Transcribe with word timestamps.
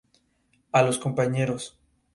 A 0.71 0.81
los 0.81 0.97
compañeros. 0.97 1.77